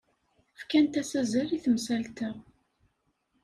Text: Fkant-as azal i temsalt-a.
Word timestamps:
Fkant-as 0.59 1.11
azal 1.21 1.49
i 1.57 1.59
temsalt-a. 1.63 2.31